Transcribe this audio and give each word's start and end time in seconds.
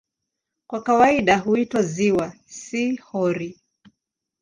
Kwa 0.67 0.83
kawaida 0.83 1.37
huitwa 1.37 1.81
"ziwa", 1.81 2.33
si 2.47 2.95
"hori". 2.95 3.59